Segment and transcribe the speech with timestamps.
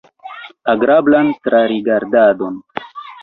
[0.73, 2.55] Agrablan trarigardadon!